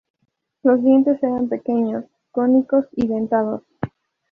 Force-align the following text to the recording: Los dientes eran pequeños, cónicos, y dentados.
Los 0.63 0.81
dientes 0.83 1.21
eran 1.21 1.47
pequeños, 1.47 2.05
cónicos, 2.31 2.87
y 2.93 3.05
dentados. 3.07 3.61